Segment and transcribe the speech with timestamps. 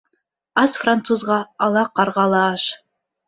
[0.61, 2.65] Ас французға ала ҡарға ла аш.